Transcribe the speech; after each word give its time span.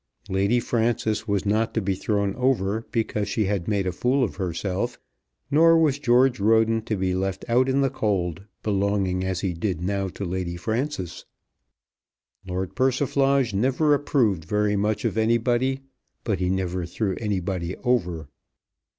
Lady 0.29 0.59
Frances 0.59 1.27
was 1.27 1.45
not 1.45 1.75
to 1.75 1.79
be 1.79 1.93
thrown 1.93 2.33
over 2.33 2.87
because 2.91 3.29
she 3.29 3.45
had 3.45 3.67
made 3.67 3.85
a 3.85 3.91
fool 3.91 4.23
of 4.23 4.37
herself, 4.37 4.97
nor 5.51 5.77
was 5.77 5.99
George 5.99 6.39
Roden 6.39 6.81
to 6.85 6.95
be 6.95 7.13
left 7.13 7.45
out 7.47 7.69
in 7.69 7.81
the 7.81 7.89
cold, 7.91 8.43
belonging 8.63 9.23
as 9.23 9.41
he 9.41 9.53
did 9.53 9.79
now 9.79 10.07
to 10.07 10.25
Lady 10.25 10.55
Frances. 10.57 11.25
Lord 12.47 12.73
Persiflage 12.73 13.53
never 13.53 13.93
approved 13.93 14.43
very 14.43 14.75
much 14.75 15.05
of 15.05 15.19
anybody, 15.19 15.81
but 16.23 16.39
he 16.39 16.49
never 16.49 16.87
threw 16.87 17.15
anybody 17.19 17.75
over. 17.83 18.27